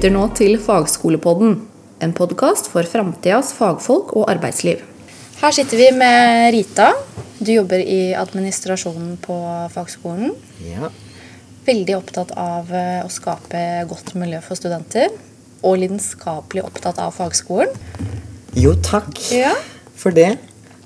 lytter 0.00 0.14
nå 0.16 0.22
til 0.32 0.54
Fagskolepodden, 0.56 1.58
en 2.00 2.12
podkast 2.16 2.70
for 2.72 2.86
framtidas 2.88 3.50
fagfolk 3.52 4.14
og 4.16 4.30
arbeidsliv. 4.32 4.78
Her 5.42 5.52
sitter 5.52 5.76
vi 5.76 5.88
med 5.92 6.54
Rita. 6.54 6.86
Du 7.36 7.50
jobber 7.52 7.82
i 7.84 8.14
administrasjonen 8.16 9.18
på 9.20 9.34
fagskolen. 9.74 10.30
Ja. 10.64 10.88
Veldig 11.66 11.98
opptatt 11.98 12.32
av 12.32 12.72
eh, 12.72 13.02
å 13.04 13.10
skape 13.12 13.60
godt 13.90 14.14
miljø 14.16 14.40
for 14.46 14.56
studenter. 14.56 15.12
Og 15.60 15.76
lidenskapelig 15.82 16.64
opptatt 16.64 17.02
av 17.04 17.12
fagskolen. 17.18 17.76
Jo, 18.56 18.72
takk 18.80 19.20
Ja. 19.36 19.52
for 19.92 20.16
det. 20.16 20.30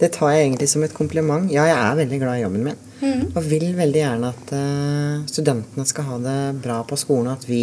Det 0.03 0.11
tar 0.19 0.35
jeg 0.35 0.49
egentlig 0.49 0.73
som 0.75 0.83
et 0.83 0.97
kompliment. 0.99 1.47
Ja, 1.55 1.69
jeg 1.71 1.79
er 1.79 2.03
veldig 2.03 2.19
glad 2.25 2.41
i 2.41 2.43
jobben 2.43 2.67
min. 2.67 3.31
Og 3.31 3.47
vil 3.47 3.71
veldig 3.79 4.03
gjerne 4.03 4.35
at 4.35 4.53
uh, 4.59 5.23
studentene 5.31 5.87
skal 5.87 6.11
ha 6.11 6.19
det 6.27 6.39
bra 6.67 6.83
på 6.83 6.99
skolen. 6.99 7.31
At 7.31 7.47
vi 7.47 7.63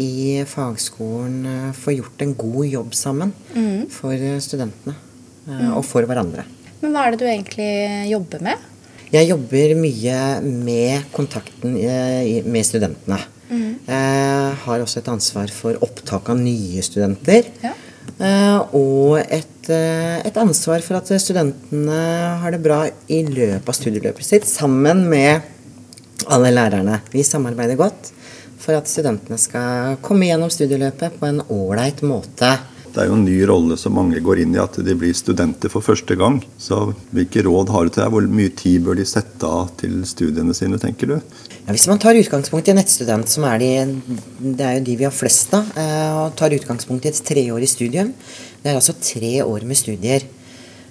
i 0.00 0.44
fagskolen 0.48 1.46
eh, 1.50 1.72
får 1.76 1.96
gjort 1.98 2.24
en 2.26 2.34
god 2.38 2.66
jobb 2.66 2.94
sammen 2.96 3.32
for 3.92 4.12
eh, 4.16 4.38
studentene. 4.44 4.94
mm. 5.46 5.72
Og 5.76 5.84
for 5.86 6.06
hverandre. 6.08 6.44
Men 6.82 6.92
hva 6.92 7.06
er 7.06 7.14
det 7.14 7.22
du 7.22 7.28
egentlig 7.30 8.10
jobber 8.10 8.42
med? 8.44 8.64
Jeg 9.14 9.28
jobber 9.30 9.74
mye 9.78 10.18
med 10.42 11.06
kontakten 11.14 11.76
eh, 11.78 12.42
med 12.44 12.66
studentene. 12.66 13.20
Jeg 13.86 14.54
har 14.64 14.82
også 14.82 14.98
et 14.98 15.08
ansvar 15.12 15.50
for 15.54 15.76
opptak 15.86 16.26
av 16.32 16.40
nye 16.40 16.82
studenter. 16.82 17.46
Ja. 17.62 17.70
Eh, 18.18 18.58
Og 18.74 19.18
et, 19.22 19.68
eh, 19.70 20.18
et 20.26 20.36
ansvar 20.42 20.82
for 20.82 20.98
at 20.98 21.10
studentene 21.22 22.00
har 22.42 22.50
det 22.50 22.62
bra 22.64 22.80
i 23.08 23.22
løpet 23.22 23.68
av 23.70 23.78
studieløpet 23.78 24.26
sitt, 24.26 24.46
sammen 24.50 25.04
med 25.10 25.40
alle 26.26 26.50
lærerne. 26.50 27.00
Vi 27.12 27.22
samarbeider 27.22 27.78
godt 27.78 28.10
for 28.60 28.78
at 28.78 28.88
studentene 28.90 29.38
skal 29.40 29.98
komme 30.04 30.28
gjennom 30.28 30.52
studieløpet 30.52 31.20
på 31.20 31.28
en 31.28 31.42
ålreit 31.52 32.02
måte. 32.06 32.56
Det 32.96 33.02
er 33.02 33.10
jo 33.10 33.16
en 33.18 33.26
ny 33.26 33.36
rolle 33.44 33.76
som 33.76 33.92
mange 33.92 34.22
går 34.24 34.38
inn 34.40 34.54
i, 34.54 34.60
at 34.62 34.78
de 34.80 34.94
blir 34.96 35.12
studenter 35.12 35.68
for 35.68 35.84
første 35.84 36.14
gang. 36.16 36.38
Så 36.56 36.78
hvilke 37.12 37.42
råd 37.44 37.68
har 37.74 37.84
du 37.84 37.90
til 37.92 38.00
deg? 38.00 38.14
Hvor 38.14 38.28
mye 38.38 38.52
tid 38.56 38.86
bør 38.86 38.96
de 38.96 39.04
sette 39.04 39.44
av 39.44 39.74
til 39.82 39.98
studiene 40.08 40.56
sine, 40.56 40.78
tenker 40.80 41.10
du? 41.10 41.18
Ja, 41.66 41.74
hvis 41.74 41.84
man 41.90 42.00
tar 42.00 42.16
utgangspunkt 42.16 42.70
i 42.70 42.72
en 42.72 42.80
nettstudent, 42.80 43.28
som 43.28 43.44
er 43.50 43.60
de, 43.60 43.68
det 44.40 44.64
er 44.64 44.78
jo 44.78 44.86
de 44.86 44.96
vi 45.02 45.04
har 45.04 45.12
flest 45.12 45.52
av, 45.58 45.68
eh, 45.76 46.08
og 46.22 46.38
tar 46.40 46.56
utgangspunkt 46.56 47.04
i 47.04 47.12
et 47.12 47.20
treårig 47.28 47.68
studium, 47.68 48.14
det 48.62 48.72
er 48.72 48.80
altså 48.80 48.96
tre 48.96 49.34
år 49.44 49.68
med 49.68 49.76
studier. 49.76 50.24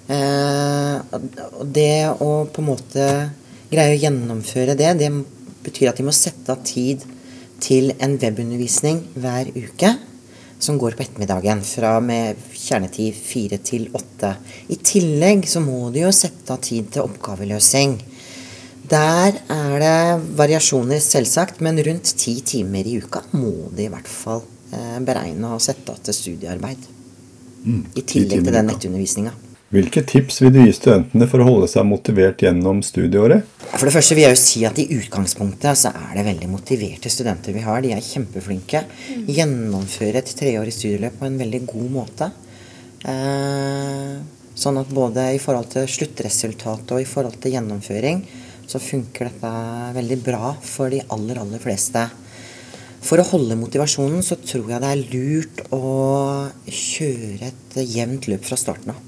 Eh, 0.06 1.18
det 1.74 1.90
å 2.22 2.30
på 2.46 2.62
en 2.62 2.70
måte 2.70 3.10
greie 3.72 3.98
å 3.98 4.02
gjennomføre 4.04 4.78
det, 4.78 4.94
det 5.02 5.10
betyr 5.66 5.90
at 5.90 5.98
de 5.98 6.06
må 6.06 6.14
sette 6.14 6.54
av 6.54 6.62
tid 6.62 7.02
til 7.62 7.92
en 8.02 8.18
webundervisning 8.20 9.02
hver 9.16 9.50
uke 9.54 9.94
som 10.58 10.78
går 10.80 10.96
på 10.96 11.04
ettermiddagen 11.04 11.60
fra 11.66 11.96
med 12.00 12.38
kjernetid 12.56 13.16
fire 13.16 13.58
til 13.64 13.88
åtte. 13.96 14.32
I 14.72 14.78
tillegg 14.80 15.44
så 15.48 15.60
må 15.60 15.90
du 15.92 16.00
jo 16.00 16.12
sette 16.14 16.54
av 16.54 16.62
tid 16.64 16.88
til 16.94 17.04
oppgaveløsning. 17.04 17.98
Der 18.86 19.40
er 19.50 19.78
det 19.82 20.26
variasjoner, 20.38 21.00
selvsagt, 21.02 21.60
men 21.64 21.80
rundt 21.82 22.12
ti 22.18 22.38
timer 22.46 22.86
i 22.86 23.00
uka 23.02 23.24
må 23.34 23.70
de 23.74 23.88
i 23.88 23.90
hvert 23.92 24.10
fall 24.10 24.44
eh, 24.72 25.00
beregne 25.02 25.56
og 25.56 25.64
sette 25.64 25.92
av 25.92 26.00
til 26.06 26.16
studiearbeid. 26.16 26.92
I 27.66 28.02
tillegg 28.06 28.46
til 28.46 28.54
den 28.54 28.70
nettundervisninga. 28.70 29.34
Hvilke 29.74 30.04
tips 30.06 30.36
vil 30.44 30.52
du 30.54 30.60
gi 30.60 30.72
studentene 30.76 31.26
for 31.26 31.42
å 31.42 31.46
holde 31.48 31.66
seg 31.66 31.82
motivert 31.88 32.44
gjennom 32.44 32.84
studieåret? 32.86 33.42
For 33.72 33.88
det 33.88 33.94
første 33.96 34.14
vil 34.14 34.22
jeg 34.28 34.36
jo 34.36 34.38
si 34.38 34.60
at 34.68 34.76
i 34.78 34.84
utgangspunktet 34.94 35.80
så 35.80 35.90
er 35.90 36.12
det 36.14 36.22
veldig 36.28 36.50
motiverte 36.52 37.10
studenter 37.10 37.56
vi 37.56 37.64
har. 37.64 37.80
De 37.82 37.90
er 37.96 38.04
kjempeflinke. 38.04 38.84
Gjennomfører 39.26 40.20
et 40.20 40.30
treårig 40.38 40.74
studieløp 40.76 41.16
på 41.18 41.26
en 41.26 41.38
veldig 41.40 41.60
god 41.66 41.88
måte. 41.96 42.28
Eh, 43.10 44.12
sånn 44.54 44.78
at 44.78 44.92
både 44.94 45.26
i 45.34 45.42
forhold 45.42 45.72
til 45.74 45.90
sluttresultat 45.96 46.94
og 46.94 47.02
i 47.02 47.08
forhold 47.10 47.40
til 47.42 47.58
gjennomføring 47.58 48.22
så 48.70 48.78
funker 48.82 49.32
dette 49.32 49.52
veldig 49.98 50.20
bra 50.30 50.52
for 50.62 50.94
de 50.94 51.02
aller, 51.10 51.42
aller 51.42 51.62
fleste. 51.66 52.06
For 53.02 53.18
å 53.18 53.26
holde 53.34 53.58
motivasjonen 53.58 54.22
så 54.22 54.38
tror 54.46 54.70
jeg 54.70 54.86
det 54.86 54.94
er 54.94 55.04
lurt 55.10 55.66
å 55.74 55.82
kjøre 56.70 57.50
et 57.50 57.78
jevnt 57.82 58.30
løp 58.30 58.46
fra 58.46 58.62
starten 58.62 58.94
av. 58.94 59.04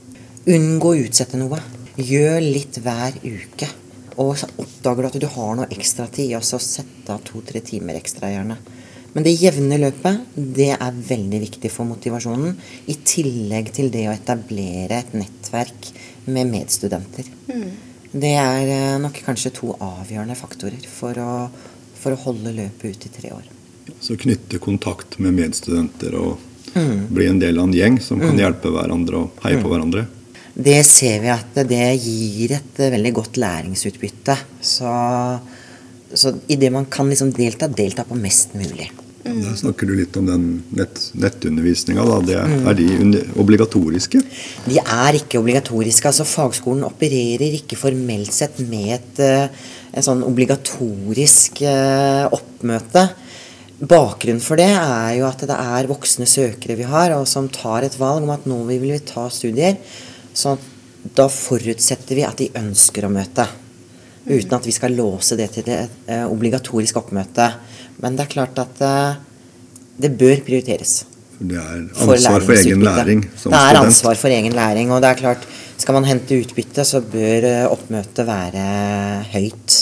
Unngå 0.47 0.95
å 0.95 1.03
utsette 1.03 1.41
noe. 1.41 1.61
Gjør 1.99 2.41
litt 2.45 2.79
hver 2.85 3.19
uke. 3.25 3.69
Og 4.19 4.35
så 4.39 4.49
oppdager 4.59 5.05
du 5.05 5.09
at 5.09 5.21
du 5.23 5.29
har 5.31 5.55
noe 5.59 5.71
ekstra 5.75 6.09
tid, 6.11 6.35
og 6.39 6.47
så 6.47 6.59
sett 6.63 7.11
av 7.11 7.23
to-tre 7.27 7.63
timer 7.65 7.99
ekstra, 7.99 8.31
gjerne. 8.33 8.59
Men 9.15 9.25
det 9.25 9.37
jevne 9.39 9.79
løpet, 9.81 10.27
det 10.37 10.73
er 10.75 11.03
veldig 11.09 11.41
viktig 11.43 11.71
for 11.73 11.89
motivasjonen. 11.89 12.57
I 12.91 12.97
tillegg 13.09 13.71
til 13.75 13.93
det 13.95 14.09
å 14.09 14.15
etablere 14.15 15.01
et 15.01 15.15
nettverk 15.17 15.93
med 16.29 16.51
medstudenter. 16.51 17.31
Det 18.09 18.35
er 18.41 18.73
eh, 18.73 18.99
nok 19.01 19.23
kanskje 19.25 19.55
to 19.57 19.73
avgjørende 19.75 20.37
faktorer 20.39 20.85
for 20.89 21.19
å, 21.21 21.31
for 21.99 22.15
å 22.15 22.21
holde 22.27 22.55
løpet 22.57 22.95
ut 22.95 23.09
i 23.09 23.15
tre 23.17 23.33
år. 23.37 23.49
Så 24.05 24.17
knytte 24.21 24.61
kontakt 24.63 25.19
med 25.23 25.37
medstudenter 25.37 26.15
og 26.19 26.39
bli 27.09 27.27
en 27.27 27.41
del 27.41 27.59
av 27.59 27.69
en 27.69 27.75
gjeng 27.75 27.99
som 28.05 28.21
kan 28.21 28.39
hjelpe 28.39 28.71
hverandre 28.73 29.25
og 29.25 29.43
heie 29.45 29.61
på 29.61 29.71
hverandre. 29.73 30.07
Det 30.59 30.79
ser 30.87 31.21
vi 31.23 31.31
at 31.31 31.59
det 31.71 31.85
gir 32.03 32.57
et 32.57 32.81
eh, 32.83 32.93
veldig 32.97 33.13
godt 33.21 33.39
læringsutbytte. 33.39 34.35
Så, 34.59 34.95
så 36.11 36.33
i 36.51 36.57
det 36.59 36.73
man 36.75 36.89
kan 36.91 37.11
liksom 37.11 37.31
delta, 37.37 37.69
delta 37.71 38.07
på 38.09 38.19
mest 38.19 38.57
mulig. 38.59 38.89
Da 39.29 39.53
snakker 39.59 39.89
du 39.89 39.93
litt 39.99 40.17
om 40.17 40.27
den 40.29 40.45
nett, 40.75 41.01
nettundervisninga. 41.19 42.05
da. 42.25 42.43
Er 42.71 42.77
de 42.79 43.23
obligatoriske? 43.39 44.23
De 44.67 44.79
er 44.81 45.19
ikke 45.21 45.41
obligatoriske. 45.41 46.09
altså 46.11 46.27
Fagskolen 46.27 46.87
opererer 46.87 47.59
ikke 47.59 47.79
formelt 47.79 48.33
sett 48.35 48.59
med 48.71 48.97
et, 48.97 49.23
et 49.93 50.07
sånn 50.07 50.25
obligatorisk 50.27 51.63
eh, 51.67 52.25
oppmøte. 52.35 53.09
Bakgrunnen 53.79 54.43
for 54.43 54.59
det 54.59 54.73
er 54.75 55.13
jo 55.21 55.29
at 55.29 55.45
det 55.47 55.55
er 55.55 55.91
voksne 55.91 56.27
søkere 56.27 56.75
vi 56.79 56.87
har, 56.89 57.15
og 57.15 57.29
som 57.31 57.51
tar 57.53 57.87
et 57.87 57.99
valg 58.01 58.27
om 58.27 58.33
at 58.35 58.47
nå 58.51 58.65
vil 58.71 58.89
vi 58.89 59.03
ta 59.07 59.29
studier. 59.31 59.79
Så 60.39 60.55
da 61.19 61.27
forutsetter 61.33 62.19
vi 62.19 62.27
at 62.27 62.39
de 62.39 62.51
ønsker 62.59 63.07
å 63.07 63.13
møte. 63.13 63.47
Uten 64.29 64.55
at 64.59 64.67
vi 64.69 64.75
skal 64.77 64.95
låse 64.99 65.39
det 65.39 65.49
til 65.55 65.71
et 65.73 66.11
eh, 66.11 66.25
obligatorisk 66.29 67.01
oppmøte. 67.01 67.49
Men 68.03 68.19
det 68.19 68.27
er 68.27 68.35
klart 68.35 68.59
at 68.63 68.83
eh, 68.85 69.21
det 69.99 70.13
bør 70.21 70.43
prioriteres. 70.47 71.01
For 71.39 71.49
Det 71.49 71.59
er 71.59 71.85
ansvar 72.19 72.43
for 72.43 72.59
egen 72.59 72.83
læring 72.83 73.23
som 73.23 73.53
student? 73.53 73.53
det 73.55 73.59
er 73.59 73.69
student. 73.69 73.85
ansvar 73.85 74.19
for 74.19 74.35
egen 74.35 74.57
læring, 74.59 74.91
og 74.91 75.03
det 75.03 75.13
er 75.13 75.21
klart, 75.21 75.47
skal 75.79 75.95
man 75.95 76.09
hente 76.09 76.41
utbytte, 76.43 76.85
så 76.87 77.01
bør 77.03 77.47
eh, 77.47 77.69
oppmøtet 77.71 78.27
være 78.27 78.67
høyt. 79.35 79.79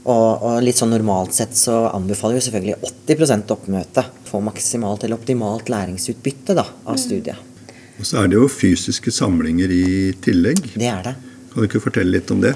Og, 0.00 0.28
og 0.40 0.62
litt 0.64 0.80
sånn 0.80 0.92
normalt 0.94 1.36
sett 1.36 1.52
så 1.56 1.82
anbefaler 1.92 2.38
vi 2.38 2.46
selvfølgelig 2.48 2.94
80% 3.12 3.54
oppmøte. 3.54 4.06
Få 4.28 4.40
maksimalt 4.44 5.04
eller 5.04 5.20
optimalt 5.20 5.68
læringsutbytte 5.72 6.56
da, 6.56 6.64
av 6.88 6.98
studiet. 7.00 7.49
Og 8.00 8.06
så 8.08 8.22
er 8.22 8.30
det 8.32 8.38
jo 8.38 8.48
fysiske 8.48 9.12
samlinger 9.12 9.72
i 9.72 9.86
tillegg. 10.24 10.62
Det 10.72 10.88
er 10.88 11.02
det. 11.04 11.16
Kan 11.50 11.60
du 11.60 11.66
ikke 11.68 11.82
fortelle 11.84 12.16
litt 12.16 12.30
om 12.32 12.40
det? 12.40 12.54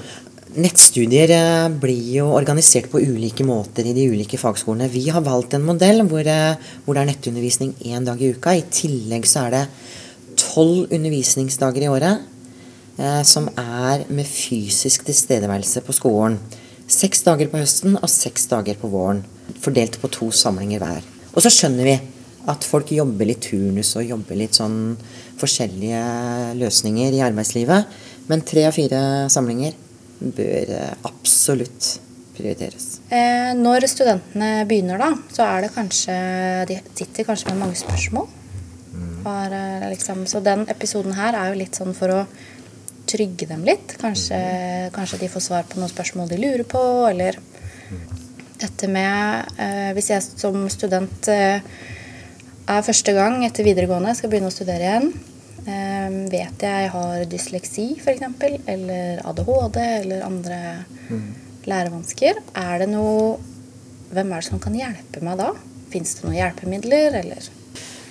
Nettstudier 0.55 1.31
eh, 1.35 1.67
blir 1.69 2.05
jo 2.15 2.29
organisert 2.33 2.87
på 2.89 3.01
ulike 3.03 3.43
måter 3.45 3.85
i 3.85 3.93
de 3.93 4.07
ulike 4.09 4.39
fagskolene. 4.41 4.87
Vi 4.89 5.03
har 5.11 5.21
valgt 5.25 5.53
en 5.53 5.65
modell 5.67 6.01
hvor, 6.07 6.25
eh, 6.25 6.55
hvor 6.85 6.95
det 6.95 7.03
er 7.03 7.09
nettundervisning 7.11 7.75
én 7.85 8.07
dag 8.07 8.21
i 8.23 8.31
uka. 8.33 8.55
I 8.55 8.63
tillegg 8.73 9.27
så 9.29 9.45
er 9.45 9.53
det 9.53 9.63
tolv 10.39 10.87
undervisningsdager 10.95 11.85
i 11.85 11.91
året 11.91 12.23
eh, 12.97 13.21
som 13.27 13.51
er 13.51 14.07
med 14.09 14.25
fysisk 14.25 15.05
tilstedeværelse 15.05 15.83
på 15.85 15.97
skolen. 15.99 16.39
Seks 16.87 17.21
dager 17.27 17.51
på 17.51 17.61
høsten 17.61 17.99
og 17.99 18.09
seks 18.09 18.47
dager 18.49 18.79
på 18.81 18.89
våren. 18.89 19.21
Fordelt 19.61 19.99
på 20.01 20.09
to 20.13 20.31
samlinger 20.33 20.81
hver. 20.81 21.05
Og 21.35 21.43
så 21.43 21.51
skjønner 21.53 21.91
vi 21.91 21.99
at 22.49 22.65
folk 22.65 22.91
jobber 22.93 23.27
litt 23.27 23.43
turnus 23.47 23.95
og 23.97 24.05
jobber 24.07 24.37
litt 24.39 24.57
sånn 24.57 24.95
forskjellige 25.39 26.01
løsninger 26.59 27.15
i 27.15 27.23
arbeidslivet. 27.25 27.91
Men 28.29 28.43
tre 28.47 28.65
av 28.69 28.75
fire 28.75 29.01
samlinger 29.31 29.75
bør 30.19 30.73
eh, 30.77 30.95
absolutt 31.05 31.91
prioriteres. 32.35 32.99
Eh, 33.13 33.51
når 33.57 33.87
studentene 33.91 34.65
begynner, 34.69 34.99
da, 35.01 35.11
så 35.31 35.45
er 35.45 35.65
det 35.65 35.75
kanskje 35.75 36.15
De 36.71 36.79
sitter 36.97 37.27
kanskje 37.27 37.51
med 37.51 37.61
mange 37.63 37.79
spørsmål. 37.79 38.27
Har, 39.25 39.53
eh, 39.53 39.87
liksom, 39.93 40.25
så 40.29 40.41
den 40.43 40.67
episoden 40.71 41.15
her 41.17 41.37
er 41.37 41.51
jo 41.51 41.61
litt 41.61 41.77
sånn 41.77 41.95
for 41.97 42.13
å 42.13 42.25
trygge 43.09 43.47
dem 43.49 43.63
litt. 43.65 43.95
Kanskje, 44.01 44.37
kanskje 44.95 45.21
de 45.23 45.29
får 45.31 45.43
svar 45.47 45.67
på 45.69 45.79
noen 45.79 45.91
spørsmål 45.91 46.29
de 46.31 46.39
lurer 46.41 46.65
på, 46.69 46.81
eller 47.09 47.37
dette 48.61 48.87
med 48.89 49.51
eh, 49.59 49.91
Hvis 49.95 50.09
jeg 50.13 50.23
som 50.25 50.65
student 50.71 51.29
eh, 51.31 51.59
er 52.67 52.85
første 52.85 53.13
gang 53.15 53.41
etter 53.45 53.67
videregående, 53.67 54.13
skal 54.17 54.31
begynne 54.31 54.51
å 54.51 54.53
studere 54.53 54.87
igjen, 54.87 55.11
eh, 55.65 56.15
vet 56.31 56.65
jeg 56.65 56.93
har 56.93 57.25
dysleksi 57.29 57.91
f.eks., 57.99 58.23
eller 58.71 59.21
ADHD 59.25 59.81
eller 59.83 60.25
andre 60.25 60.59
lærevansker, 61.65 62.41
er 62.55 62.81
det 62.83 62.89
noe 62.93 63.35
Hvem 64.15 64.29
er 64.31 64.39
det 64.39 64.45
som 64.45 64.59
kan 64.61 64.75
hjelpe 64.77 65.19
meg 65.25 65.39
da? 65.39 65.47
Fins 65.91 66.13
det 66.15 66.23
noen 66.23 66.35
hjelpemidler, 66.37 67.15
eller? 67.19 67.47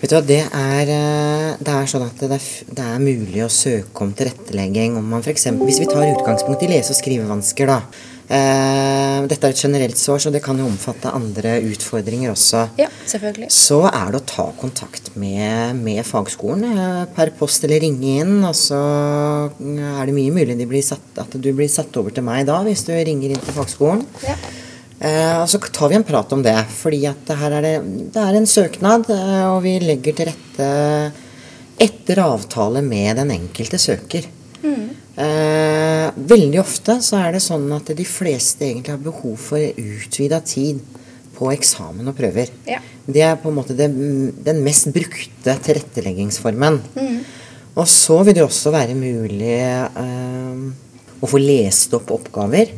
Vet 0.00 0.10
du 0.10 0.16
hva, 0.18 0.20
det 0.26 0.40
er, 0.42 0.90
eh, 0.90 1.52
det 1.64 1.70
er 1.72 1.86
sånn 1.88 2.02
at 2.04 2.18
det 2.20 2.34
er, 2.34 2.48
det 2.76 2.84
er 2.84 2.98
mulig 3.00 3.44
å 3.44 3.48
søke 3.48 4.02
om 4.04 4.10
tilrettelegging 4.12 4.98
om 4.98 5.06
man 5.14 5.22
f.eks. 5.22 5.46
Hvis 5.62 5.78
vi 5.80 5.86
tar 5.88 6.02
utgangspunkt 6.10 6.66
i 6.66 6.68
lese- 6.68 6.92
og 6.92 6.98
skrivevansker, 6.98 7.70
da. 7.70 7.78
Eh, 8.24 9.18
dette 9.28 9.44
er 9.44 9.52
et 9.52 9.62
generelt 9.66 9.98
sår, 10.00 10.22
så 10.24 10.32
det 10.32 10.40
kan 10.44 10.56
jo 10.58 10.64
omfatte 10.64 11.12
andre 11.12 11.58
utfordringer 11.68 12.32
også. 12.32 12.62
Ja, 12.80 12.88
selvfølgelig. 13.10 13.50
Så 13.52 13.82
er 13.90 14.14
det 14.14 14.22
å 14.22 14.26
ta 14.30 14.46
kontakt 14.60 15.12
med, 15.20 15.76
med 15.84 16.00
fagskolen 16.08 16.64
eh, 16.72 17.00
per 17.14 17.34
post 17.36 17.66
eller 17.68 17.84
ringe 17.84 18.16
inn. 18.24 18.36
Og 18.48 18.56
så 18.56 18.80
er 19.60 20.08
det 20.08 20.16
mye 20.16 20.34
mulig 20.34 20.56
de 20.58 20.68
blir 20.70 20.84
satt, 20.84 21.10
at 21.20 21.36
du 21.36 21.50
blir 21.52 21.70
satt 21.70 21.94
over 22.00 22.14
til 22.16 22.24
meg 22.26 22.46
da, 22.48 22.62
hvis 22.64 22.86
du 22.88 22.94
ringer 22.96 23.34
inn 23.34 23.44
til 23.44 23.58
fagskolen. 23.58 24.06
Ja. 24.24 24.38
Eh, 25.04 25.36
og 25.42 25.48
så 25.50 25.60
tar 25.68 25.90
vi 25.92 25.98
en 25.98 26.06
prat 26.06 26.32
om 26.32 26.42
det, 26.44 26.56
fordi 26.78 27.02
at 27.10 27.26
det 27.28 27.36
her 27.40 27.58
er 27.58 27.66
det, 27.66 27.74
det 28.14 28.24
er 28.24 28.38
en 28.38 28.48
søknad, 28.48 29.08
eh, 29.12 29.44
og 29.50 29.60
vi 29.66 29.76
legger 29.82 30.16
til 30.16 30.30
rette 30.30 30.70
etter 31.84 32.20
avtale 32.22 32.80
med 32.86 33.18
den 33.18 33.32
enkelte 33.34 33.80
søker. 33.82 34.28
Eh, 35.14 36.08
veldig 36.16 36.58
ofte 36.58 36.98
så 37.06 37.20
er 37.22 37.36
det 37.36 37.42
sånn 37.44 37.68
at 37.76 37.92
de 37.94 38.06
fleste 38.08 38.66
egentlig 38.66 38.94
har 38.96 39.02
behov 39.02 39.36
for 39.38 39.62
utvida 39.62 40.40
tid 40.42 40.80
på 41.34 41.50
eksamen 41.54 42.10
og 42.10 42.16
prøver. 42.18 42.50
Ja. 42.66 42.80
Det 43.06 43.22
er 43.22 43.38
på 43.38 43.50
en 43.50 43.58
måte 43.58 43.76
det, 43.78 43.90
den 44.46 44.62
mest 44.64 44.90
brukte 44.94 45.56
tilretteleggingsformen. 45.66 46.80
Og 47.74 47.88
så 47.90 48.20
vil 48.22 48.36
det 48.36 48.44
også 48.44 48.70
være 48.74 48.94
mulig 48.94 49.54
eh, 49.58 50.64
å 51.20 51.30
få 51.30 51.40
lest 51.42 51.94
opp 51.98 52.12
oppgaver. 52.14 52.70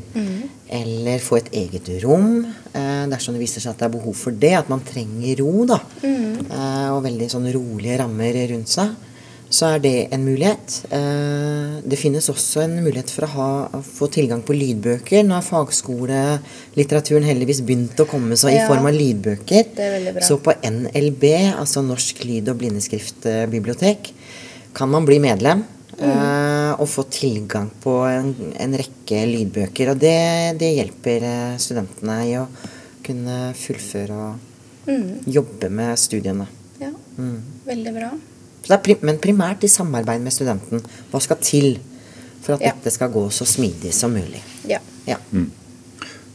Eller 0.76 1.22
få 1.22 1.36
et 1.38 1.52
eget 1.54 1.88
rom, 2.02 2.40
eh, 2.74 3.04
dersom 3.10 3.36
det 3.36 3.44
viser 3.44 3.62
seg 3.62 3.74
at 3.74 3.84
det 3.84 3.86
er 3.86 3.96
behov 3.98 4.16
for 4.18 4.34
det. 4.34 4.54
At 4.58 4.70
man 4.72 4.82
trenger 4.86 5.42
ro, 5.44 5.66
da. 5.68 5.78
Eh, 6.02 6.88
og 6.90 7.04
veldig 7.04 7.28
sånn 7.32 7.46
rolige 7.54 8.00
rammer 8.02 8.40
rundt 8.50 8.72
seg. 8.72 8.96
Så 9.48 9.66
er 9.76 9.78
det 9.78 10.08
en 10.12 10.24
mulighet. 10.26 10.80
Eh, 10.90 11.76
det 11.86 11.96
finnes 12.00 12.26
også 12.28 12.64
en 12.64 12.74
mulighet 12.82 13.10
for 13.14 13.26
å 13.26 13.30
ha, 13.36 13.80
få 13.86 14.08
tilgang 14.10 14.42
på 14.42 14.52
lydbøker. 14.56 15.22
Nå 15.24 15.36
har 15.38 15.44
fagskolelitteraturen 15.46 17.22
heldigvis 17.28 17.60
begynt 17.64 18.00
å 18.02 18.08
komme 18.10 18.36
seg 18.36 18.52
i 18.52 18.58
Ja. 18.58 18.66
form 18.68 18.86
av 18.86 18.92
lydbøker. 18.94 19.78
Er. 19.78 20.20
Så 20.20 20.38
på 20.42 20.52
NLB, 20.62 21.54
altså 21.56 21.82
Norsk 21.86 22.24
lyd- 22.24 22.48
og 22.50 22.58
blindeskriftbibliotek, 22.58 24.12
kan 24.74 24.88
man 24.90 25.04
bli 25.06 25.18
medlem 25.18 25.64
Mm. 25.96 26.78
og 26.78 26.86
få 26.88 27.04
tilgang 27.08 27.70
på 27.80 28.04
en, 28.04 28.34
en 28.60 28.72
rekke 28.76 29.22
lydbøker. 29.30 29.90
Og 29.94 29.98
det, 29.98 30.58
det 30.58 30.74
hjelper 30.76 31.22
eh, 31.22 31.56
studentene 31.56 32.18
i 32.28 32.34
å 32.36 32.46
kunne 33.02 33.54
fullføre 33.54 34.10
og 34.12 34.34
jobbe 35.26 35.70
med 35.70 35.96
studiene. 35.98 36.46
ja. 36.80 36.90
Veldig 37.64 37.94
bra. 37.94 38.10
Så 38.66 38.72
det 38.72 38.78
er 38.80 38.82
prim 38.82 39.04
men 39.06 39.18
primært 39.22 39.62
i 39.62 39.70
samarbeid 39.70 40.20
med 40.24 40.34
studenten. 40.34 40.82
Hva 41.12 41.20
skal 41.22 41.38
til 41.40 41.76
for 42.42 42.54
at 42.56 42.60
Ja. 42.66 42.72
dette 42.74 42.90
skal 42.92 43.10
gå 43.14 43.28
så 43.30 43.46
smidig 43.46 43.92
som 43.94 44.12
mulig? 44.12 44.42
Ja. 44.66 44.78
Ja. 45.06 45.16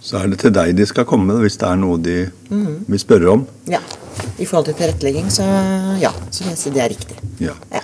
Så 0.01 0.17
er 0.23 0.27
det 0.31 0.39
til 0.39 0.51
deg 0.55 0.75
de 0.75 0.85
skal 0.89 1.05
komme 1.05 1.35
hvis 1.43 1.57
det 1.61 1.67
er 1.67 1.75
noe 1.77 1.97
de 2.01 2.31
Mm. 2.49 2.85
vil 2.87 2.99
spørre 2.99 3.31
om. 3.33 3.47
ja. 3.67 3.79
I 4.39 4.45
forhold 4.45 4.65
til 4.65 4.73
tilrettelegging, 4.75 5.27
så 5.31 5.43
ja, 6.01 6.11
så 6.31 6.43
synes 6.43 6.63
jeg 6.65 6.73
det 6.73 6.81
er 6.83 6.89
riktig. 6.89 7.17
Ja. 7.39 7.53
Ja. 7.71 7.79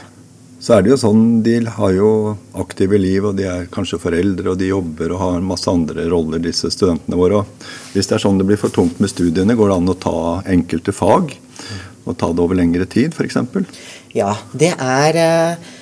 Så 0.60 0.76
er 0.78 0.82
det 0.82 0.90
jo 0.92 0.98
sånn, 0.98 1.42
De 1.44 1.64
har 1.66 1.92
jo 1.94 2.38
aktive 2.56 2.98
liv, 3.00 3.24
og 3.26 3.36
de 3.38 3.44
er 3.44 3.66
kanskje 3.68 4.00
foreldre, 4.00 4.52
og 4.52 4.58
de 4.58 4.68
jobber 4.68 5.12
og 5.14 5.20
har 5.20 5.40
masse 5.42 5.68
andre 5.68 6.10
roller, 6.10 6.40
disse 6.40 6.70
studentene 6.70 7.16
våre. 7.16 7.38
Og 7.40 7.46
hvis 7.94 8.08
det 8.08 8.12
er 8.14 8.28
sånn 8.28 8.38
det 8.38 8.46
blir 8.48 8.58
for 8.58 8.70
tungt 8.70 9.00
med 9.00 9.10
studiene, 9.10 9.56
går 9.56 9.68
det 9.70 9.78
an 9.78 9.88
å 9.96 10.00
ta 10.00 10.42
enkelte 10.52 10.94
fag? 10.94 11.38
Og 12.08 12.18
ta 12.18 12.28
det 12.34 12.40
over 12.40 12.56
lengre 12.56 12.86
tid, 12.88 13.14
f.eks.? 13.14 13.38
Ja, 14.16 14.32
det 14.56 14.72
er 14.74 15.20
eh, 15.24 15.74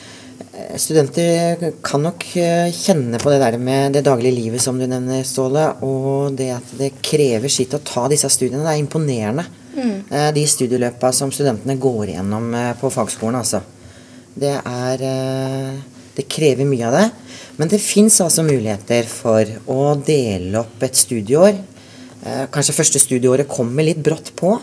Studenter 0.79 1.69
kan 1.85 2.03
nok 2.05 2.25
eh, 2.39 2.71
kjenne 2.73 3.19
på 3.21 3.29
det 3.31 3.41
der 3.43 3.59
med 3.61 3.93
det 3.97 4.05
daglige 4.07 4.37
livet 4.37 4.63
som 4.63 4.79
du 4.79 4.87
nevner, 4.87 5.21
Ståle. 5.27 5.67
Og 5.85 6.33
det 6.39 6.49
at 6.55 6.73
det 6.79 6.95
krever 7.05 7.51
sitt 7.51 7.75
å 7.75 7.83
ta 7.85 8.07
disse 8.11 8.31
studiene. 8.31 8.63
Det 8.65 8.73
er 8.73 8.81
imponerende. 8.81 9.45
Mm. 9.75 9.95
De 10.35 10.43
studieløpa 10.47 11.09
som 11.11 11.31
studentene 11.35 11.75
går 11.81 12.13
igjennom 12.13 12.53
eh, 12.55 12.73
på 12.79 12.91
fagskolen, 12.93 13.41
altså. 13.43 13.61
Det 14.35 14.51
er 14.59 15.03
eh, 15.07 15.75
Det 16.15 16.27
krever 16.31 16.67
mye 16.67 16.87
av 16.87 16.93
det. 16.95 17.07
Men 17.59 17.71
det 17.71 17.81
fins 17.83 18.21
altså 18.23 18.43
muligheter 18.43 19.07
for 19.07 19.49
å 19.71 19.95
dele 19.99 20.61
opp 20.61 20.83
et 20.83 20.95
studieår. 20.95 21.57
Eh, 22.23 22.45
Kanskje 22.51 22.75
første 22.77 23.01
studieåret 23.03 23.49
kommer 23.51 23.83
litt 23.83 23.99
brått 24.03 24.31
på. 24.39 24.53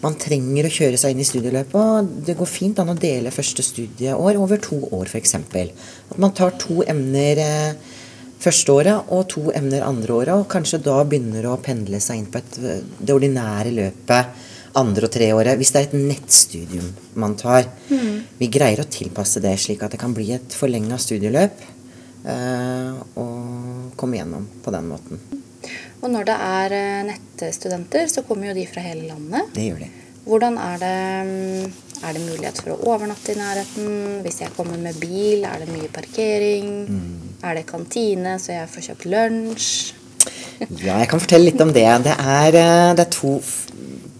Man 0.00 0.16
trenger 0.20 0.64
å 0.64 0.72
kjøre 0.72 0.98
seg 1.00 1.12
inn 1.12 1.20
i 1.20 1.28
studieløpet. 1.28 2.12
Det 2.24 2.36
går 2.38 2.48
fint 2.48 2.78
an 2.80 2.92
å 2.92 2.98
dele 2.98 3.32
første 3.34 3.64
studieår 3.64 4.38
over 4.40 4.60
to 4.62 4.78
år, 4.96 5.10
f.eks. 5.10 5.34
At 5.36 6.20
man 6.20 6.32
tar 6.36 6.56
to 6.60 6.80
emner 6.88 7.40
eh, 7.44 7.98
første 8.40 8.72
året 8.72 9.10
og 9.12 9.26
to 9.32 9.50
emner 9.52 9.84
andre 9.84 10.16
året, 10.16 10.32
og 10.38 10.48
kanskje 10.52 10.80
da 10.84 11.02
begynner 11.04 11.50
å 11.50 11.58
pendle 11.60 12.00
seg 12.00 12.22
inn 12.22 12.30
på 12.32 12.40
et, 12.40 12.56
eh, 12.64 12.80
det 12.96 13.16
ordinære 13.16 13.74
løpet 13.76 14.46
andre 14.80 15.08
og 15.08 15.12
tre 15.12 15.28
året, 15.34 15.58
hvis 15.58 15.72
det 15.74 15.80
er 15.80 15.88
et 15.88 15.98
nettstudium 15.98 16.88
man 17.20 17.34
tar. 17.36 17.66
Vi 18.38 18.48
greier 18.52 18.80
å 18.84 18.88
tilpasse 18.88 19.42
det 19.42 19.56
slik 19.58 19.82
at 19.82 19.96
det 19.96 20.00
kan 20.00 20.14
bli 20.14 20.30
et 20.36 20.54
forlenga 20.56 20.96
studieløp, 21.02 21.66
eh, 22.24 23.04
og 23.20 23.92
komme 24.00 24.20
gjennom 24.20 24.48
på 24.62 24.72
den 24.72 24.88
måten. 24.88 25.39
Og 26.00 26.08
når 26.08 26.28
det 26.30 26.36
er 26.36 26.74
eh, 26.76 27.08
nettstudenter, 27.10 28.08
så 28.08 28.24
kommer 28.26 28.50
jo 28.50 28.56
de 28.56 28.66
fra 28.68 28.84
hele 28.84 29.10
landet. 29.10 29.50
Det 29.56 29.66
gjør 29.68 29.82
de. 29.84 29.90
Hvordan 30.30 30.58
er 30.60 30.76
det 30.80 30.96
mm, 31.26 31.72
Er 32.00 32.16
det 32.16 32.22
mulighet 32.24 32.58
for 32.62 32.72
å 32.72 32.94
overnatte 32.94 33.34
i 33.34 33.36
nærheten? 33.36 33.88
Hvis 34.24 34.38
jeg 34.40 34.52
kommer 34.56 34.78
med 34.80 34.96
bil, 34.96 35.44
er 35.44 35.60
det 35.60 35.68
mye 35.68 35.90
parkering? 35.92 36.70
Er 37.44 37.58
det 37.58 37.66
kantine, 37.68 38.38
så 38.40 38.54
jeg 38.54 38.70
får 38.72 38.86
kjøpt 38.90 39.08
lunsj? 39.12 39.72
Ja, 40.84 40.98
jeg 41.00 41.08
kan 41.08 41.20
fortelle 41.20 41.48
litt 41.48 41.60
om 41.64 41.70
det. 41.72 41.86
Det 42.04 42.12
er, 42.12 42.56
eh, 42.56 42.90
det 42.96 43.04
er 43.06 43.12
to, 43.12 43.36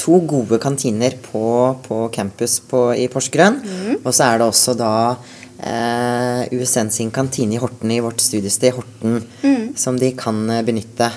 to 0.00 0.21
gode 0.29 0.61
kantiner 0.61 1.17
på, 1.21 1.43
på 1.85 1.99
campus 2.12 2.59
på, 2.65 2.87
i 2.97 3.09
Porsgrunn. 3.12 3.61
Og 4.00 4.12
så 4.12 4.31
er 4.31 4.40
det 4.40 4.47
også 4.49 4.76
da 4.76 4.93
eh, 5.61 6.49
USN 6.57 6.93
sin 6.93 7.12
kantine 7.12 7.57
i 7.57 7.61
Horten, 7.61 7.93
i 7.93 8.00
vårt 8.00 8.25
studiested 8.25 8.76
Horten, 8.76 9.21
som 9.76 10.00
de 10.00 10.12
kan 10.16 10.40
eh, 10.49 10.64
benytte. 10.64 11.11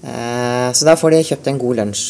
Eh, 0.00 0.68
så 0.72 0.86
da 0.88 0.94
får 0.96 1.12
de 1.12 1.20
kjøpt 1.28 1.48
en 1.50 1.60
god 1.60 1.80
lunsj, 1.82 2.04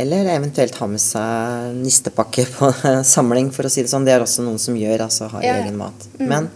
eller 0.00 0.30
eventuelt 0.32 0.78
ha 0.80 0.88
med 0.88 1.02
seg 1.02 1.76
nistepakke 1.76 2.46
på 2.54 2.70
samling, 3.14 3.50
for 3.52 3.68
å 3.68 3.72
si 3.72 3.84
det 3.84 3.92
sånn. 3.92 4.06
Det 4.08 4.16
er 4.16 4.24
også 4.24 4.46
noen 4.46 4.60
som 4.62 4.76
gjør, 4.78 5.04
altså 5.08 5.28
har 5.34 5.44
Ja, 5.44 5.56
egen 5.62 5.76
mat. 5.80 6.08
Men 6.18 6.48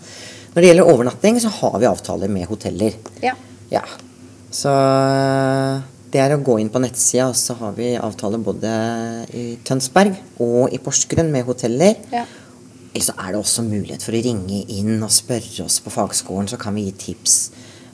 når 0.55 0.61
det 0.61 0.71
gjelder 0.71 0.93
overnatting, 0.95 1.41
så 1.45 1.53
har 1.61 1.79
vi 1.81 1.91
avtaler 1.91 2.33
med 2.33 2.49
hoteller. 2.49 2.97
Ja. 3.25 3.37
Ja. 3.73 3.85
Så 4.53 4.73
det 6.13 6.21
er 6.21 6.35
å 6.35 6.43
gå 6.45 6.59
inn 6.61 6.69
på 6.73 6.81
nettsida, 6.83 7.31
og 7.33 7.37
så 7.41 7.57
har 7.57 7.73
vi 7.77 7.95
avtaler 7.97 8.41
både 8.45 8.73
i 9.33 9.45
Tønsberg 9.65 10.19
og 10.45 10.73
i 10.73 10.81
Porsgrunn 10.83 11.33
med 11.33 11.47
hoteller. 11.49 11.97
Ja. 12.13 12.27
Så 12.93 13.15
er 13.17 13.33
det 13.33 13.41
også 13.41 13.65
mulighet 13.65 14.05
for 14.05 14.13
å 14.13 14.21
ringe 14.21 14.59
inn 14.69 14.99
og 15.01 15.13
spørre 15.13 15.65
oss 15.65 15.79
på 15.81 15.93
fagskolen, 15.93 16.51
så 16.53 16.59
kan 16.61 16.77
vi 16.77 16.85
gi 16.91 16.97
tips. 17.07 17.37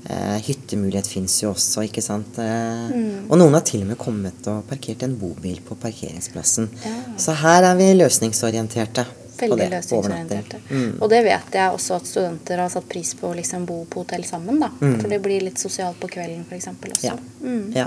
Eh, 0.07 0.39
hyttemulighet 0.47 1.07
fins 1.11 1.43
jo 1.43 1.51
også, 1.53 1.83
ikke 1.89 2.03
sant. 2.03 2.39
Eh, 2.39 2.89
Mm. 2.89 3.31
Og 3.31 3.37
noen 3.39 3.53
har 3.53 3.61
til 3.67 3.83
og 3.83 3.89
med 3.89 3.99
kommet 3.99 4.47
og 4.49 4.63
parkert 4.69 5.03
en 5.03 5.17
bobil 5.19 5.59
på 5.61 5.75
parkeringsplassen. 5.77 6.69
Ja. 6.85 6.93
Så 7.19 7.35
her 7.37 7.63
er 7.63 7.75
vi 7.77 7.93
løsningsorienterte. 7.99 9.05
Veldig 9.39 9.59
det, 9.59 9.71
løsningsorienterte. 9.71 10.61
Mm. 10.71 10.97
Og 11.03 11.11
det 11.11 11.21
vet 11.25 11.53
jeg 11.53 11.71
også 11.75 11.97
at 11.97 12.07
studenter 12.07 12.59
har 12.59 12.69
satt 12.73 12.89
pris 12.89 13.13
på 13.15 13.29
å 13.31 13.35
liksom 13.37 13.67
bo 13.67 13.85
på 13.85 14.03
hotell 14.03 14.25
sammen. 14.25 14.59
da. 14.61 14.71
For 14.81 15.09
det 15.09 15.21
blir 15.23 15.41
litt 15.45 15.59
sosialt 15.59 16.01
på 16.01 16.09
kvelden 16.09 16.45
f.eks. 16.49 16.67
også. 16.67 17.19
Mm. 17.43 17.45
Ja. 17.45 17.45
Mm, 17.45 17.73
ja. 17.77 17.87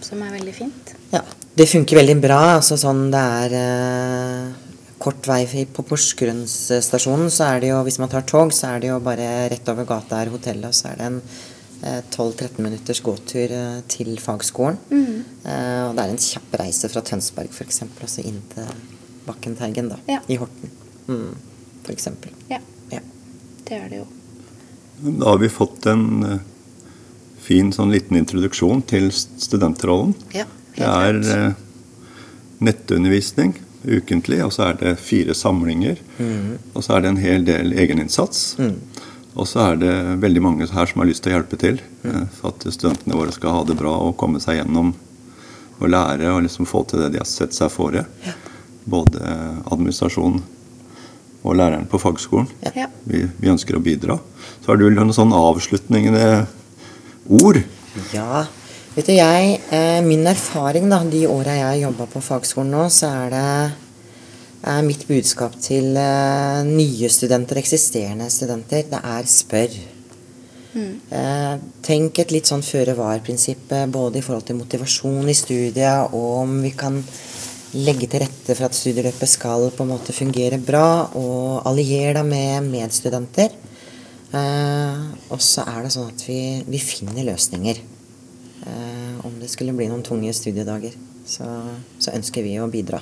som 0.00 0.22
er 0.22 0.30
veldig 0.38 0.54
fint. 0.54 0.94
Ja, 1.10 1.22
det 1.56 1.66
funker 1.68 1.96
veldig 1.96 2.20
bra. 2.22 2.40
Altså 2.60 2.76
sånn 2.78 3.10
det 3.10 3.18
er 3.42 3.56
eh, 3.58 4.54
kort 4.98 5.26
vei 5.28 5.42
på 5.68 5.82
Porsgrunnsstasjonen, 5.84 7.28
så 7.30 7.44
er 7.52 7.60
det 7.60 7.68
jo, 7.72 7.82
hvis 7.86 7.98
man 8.00 8.08
tar 8.12 8.24
tog, 8.28 8.52
så 8.56 8.70
er 8.74 8.80
det 8.80 8.88
jo 8.90 8.98
bare 9.04 9.26
rett 9.52 9.68
over 9.68 9.84
gata 9.88 10.22
er 10.22 10.30
hotellet, 10.32 10.70
og 10.70 10.74
så 10.76 10.88
er 10.92 10.96
det 11.00 11.06
en 11.10 11.18
eh, 11.82 12.00
12-13 12.14 12.62
minutters 12.64 13.02
gåtur 13.04 13.52
eh, 13.52 13.80
til 13.92 14.14
fagskolen. 14.22 14.78
Eh, 14.90 15.82
og 15.88 15.96
det 15.98 16.04
er 16.06 16.14
en 16.14 16.22
kjapp 16.26 16.56
reise 16.62 16.88
fra 16.92 17.02
Tønsberg 17.04 17.52
f.eks. 17.52 17.82
også 18.02 18.24
inn 18.24 18.40
til 18.54 18.72
Bakkenteigen 19.26 19.92
da, 19.92 20.00
Ja. 20.08 20.20
i 20.32 20.38
Horten. 20.40 20.72
Mm, 21.10 21.34
for 21.84 21.92
eksempel. 21.92 22.32
Ja, 22.50 22.60
Ja. 22.92 23.00
det 23.68 23.76
er 23.82 23.88
det 23.92 23.98
jo. 24.00 24.06
Da 25.20 25.28
har 25.34 25.38
vi 25.42 25.48
fått 25.52 25.84
en 25.92 26.06
eh, 26.24 26.38
fin 27.46 27.68
sånn 27.76 27.92
liten 27.92 28.16
introduksjon 28.16 28.80
til 28.88 29.10
studentrollen. 29.12 30.14
Ja, 30.34 30.46
Det 30.76 30.88
er 30.88 31.20
eh, 31.36 31.52
nettundervisning 32.64 33.54
ukentlig, 33.86 34.42
og 34.44 34.52
så 34.52 34.68
er 34.70 34.78
det 34.80 34.94
fire 34.98 35.34
samlinger. 35.34 35.96
Og 36.74 36.82
så 36.84 36.96
er 36.96 37.00
det 37.04 37.10
en 37.14 37.20
hel 37.22 37.44
del 37.46 37.72
egeninnsats. 37.72 38.56
Og 39.36 39.46
så 39.48 39.60
er 39.72 39.76
det 39.80 39.94
veldig 40.22 40.42
mange 40.42 40.66
her 40.72 40.86
som 40.88 41.02
har 41.02 41.08
lyst 41.10 41.22
til 41.26 41.32
å 41.34 41.38
hjelpe 41.40 41.58
til 41.60 41.80
Mm. 42.06 42.28
for 42.30 42.52
at 42.54 42.62
studentene 42.72 43.16
våre 43.18 43.32
skal 43.34 43.50
ha 43.50 43.64
det 43.66 43.74
bra 43.76 43.90
og 43.98 44.16
komme 44.16 44.38
seg 44.40 44.60
gjennom 44.60 44.92
og 45.80 45.88
lære 45.90 46.28
og 46.32 46.42
liksom 46.44 46.64
få 46.70 46.84
til 46.88 47.00
det 47.02 47.08
de 47.12 47.18
har 47.18 47.26
sett 47.26 47.52
seg 47.52 47.68
fore. 47.70 48.04
Både 48.86 49.18
administrasjon 49.72 50.38
og 51.42 51.56
læreren 51.58 51.86
på 51.90 51.98
fagskolen. 51.98 52.46
Ja. 52.76 52.86
Vi, 53.04 53.24
vi 53.40 53.48
ønsker 53.50 53.76
å 53.76 53.82
bidra. 53.82 54.18
Så 54.62 54.70
har 54.70 54.76
du 54.78 54.86
noen 54.90 55.12
sånn 55.12 55.34
avslutningende 55.34 56.46
ord? 57.28 57.58
Ja, 58.14 58.44
vet 58.96 59.10
du 59.10 59.12
jeg 59.12 59.58
eh, 59.74 59.98
Min 60.04 60.24
erfaring 60.28 60.88
da, 60.90 61.02
de 61.04 61.26
åra 61.28 61.56
jeg 61.58 61.68
har 61.68 61.82
jobba 61.84 62.06
på 62.10 62.22
fagskolen 62.24 62.72
nå, 62.72 62.86
så 62.92 63.10
er 63.24 63.34
det 63.34 63.48
er 64.66 64.86
mitt 64.86 65.04
budskap 65.06 65.54
til 65.62 65.92
eh, 66.00 66.62
nye 66.66 67.10
studenter, 67.12 67.60
eksisterende 67.60 68.26
studenter, 68.32 68.86
det 68.90 69.02
er 69.04 69.28
spør. 69.30 69.76
Eh, 70.76 71.52
tenk 71.86 72.18
et 72.20 72.32
litt 72.34 72.48
sånn 72.48 72.64
føre 72.64 72.96
var-prinsipp 72.98 73.70
både 73.92 74.20
i 74.20 74.24
forhold 74.24 74.44
til 74.48 74.58
motivasjon 74.58 75.28
i 75.28 75.36
studiet, 75.36 76.12
og 76.16 76.42
om 76.42 76.56
vi 76.64 76.72
kan 76.76 76.98
legge 77.76 78.08
til 78.08 78.24
rette 78.24 78.56
for 78.56 78.66
at 78.66 78.76
studieløpet 78.76 79.30
skal 79.30 79.68
på 79.76 79.84
en 79.84 79.92
måte 79.92 80.16
fungere 80.16 80.58
bra, 80.60 81.12
og 81.16 81.68
allier 81.68 82.16
deg 82.16 82.28
med 82.28 82.70
medstudenter. 82.72 83.52
Og 84.36 85.42
så 85.44 85.64
er 85.68 85.84
det 85.84 85.92
sånn 85.94 86.08
at 86.12 86.24
vi, 86.28 86.40
vi 86.68 86.80
finner 86.80 87.28
løsninger. 87.28 87.82
Eh, 88.66 89.26
om 89.26 89.36
det 89.40 89.50
skulle 89.50 89.74
bli 89.76 89.88
noen 89.90 90.04
tunge 90.06 90.32
studiedager, 90.34 90.94
så, 91.26 91.46
så 92.02 92.14
ønsker 92.16 92.46
vi 92.46 92.56
å 92.58 92.70
bidra. 92.70 93.00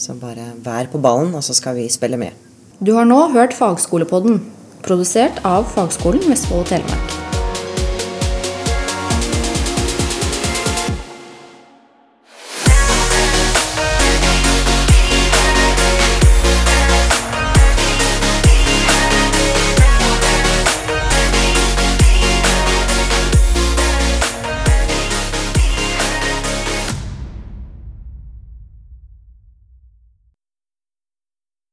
Så 0.00 0.16
bare 0.18 0.52
vær 0.64 0.90
på 0.92 1.00
ballen, 1.02 1.34
og 1.34 1.44
så 1.44 1.56
skal 1.56 1.76
vi 1.80 1.88
spille 1.92 2.20
med. 2.20 2.36
Du 2.80 2.94
har 2.96 3.08
nå 3.08 3.18
hørt 3.34 3.56
Fagskolepodden, 3.56 4.40
produsert 4.86 5.42
av 5.44 5.66
Fagskolen 5.74 6.24
Vestfold 6.30 6.64
og 6.64 6.70
Telemark. 6.72 7.19